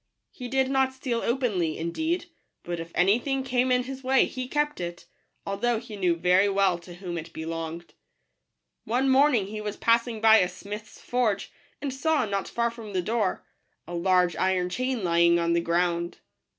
[0.31, 2.25] He did not steal openly, indeed;
[2.63, 5.05] but if any thing came in his way, he kept it,
[5.45, 7.93] although he knew very well to whom it belonged.
[8.83, 11.51] One morning he was passing by a smith's forge,
[11.83, 13.45] and saw, not far from the door,
[13.87, 16.17] a large iron chain lying on the ground.